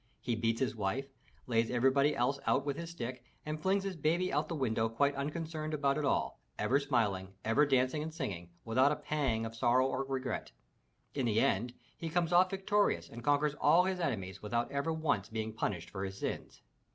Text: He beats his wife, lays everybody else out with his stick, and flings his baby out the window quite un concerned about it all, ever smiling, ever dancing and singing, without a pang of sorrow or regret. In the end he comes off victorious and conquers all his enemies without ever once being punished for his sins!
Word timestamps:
He 0.19 0.35
beats 0.35 0.59
his 0.59 0.75
wife, 0.75 1.05
lays 1.45 1.69
everybody 1.69 2.15
else 2.15 2.39
out 2.47 2.65
with 2.65 2.75
his 2.75 2.89
stick, 2.89 3.23
and 3.45 3.61
flings 3.61 3.83
his 3.83 3.95
baby 3.95 4.33
out 4.33 4.47
the 4.49 4.55
window 4.55 4.89
quite 4.89 5.15
un 5.15 5.29
concerned 5.29 5.75
about 5.75 5.95
it 5.95 6.03
all, 6.05 6.39
ever 6.57 6.79
smiling, 6.79 7.35
ever 7.45 7.67
dancing 7.67 8.01
and 8.01 8.11
singing, 8.11 8.49
without 8.65 8.91
a 8.91 8.95
pang 8.95 9.45
of 9.45 9.53
sorrow 9.55 9.85
or 9.85 10.03
regret. 10.05 10.51
In 11.13 11.27
the 11.27 11.39
end 11.39 11.75
he 11.99 12.09
comes 12.09 12.33
off 12.33 12.49
victorious 12.49 13.09
and 13.09 13.23
conquers 13.23 13.53
all 13.61 13.83
his 13.83 13.99
enemies 13.99 14.41
without 14.41 14.71
ever 14.71 14.91
once 14.91 15.29
being 15.29 15.53
punished 15.53 15.91
for 15.91 16.03
his 16.03 16.17
sins! 16.17 16.63